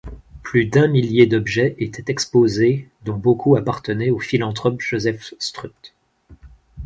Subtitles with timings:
[0.41, 5.93] Plus d'un millier d'objets étaient exposés dont beaucoup appartenaient au philanthrope Joseph Strutt.